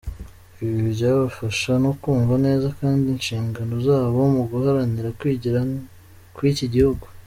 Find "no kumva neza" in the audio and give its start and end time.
1.83-2.67